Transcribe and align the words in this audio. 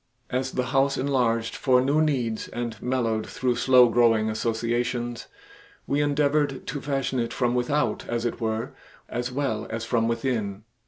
As 0.31 0.53
the 0.53 0.65
House 0.73 0.97
enlarged 0.97 1.55
for 1.55 1.79
new 1.79 2.01
needs 2.01 2.47
and 2.47 2.75
mellowed 2.81 3.27
through 3.27 3.55
slow 3.55 3.87
growing 3.87 4.31
associations, 4.31 5.27
we 5.85 6.01
endeavored 6.01 6.65
to 6.65 6.81
fashion 6.81 7.19
it 7.19 7.31
from 7.31 7.53
without, 7.53 8.07
as 8.09 8.25
it 8.25 8.41
were, 8.41 8.71
as 9.09 9.31
well 9.31 9.67
as 9.69 9.85
from 9.85 10.07
within. 10.07 10.63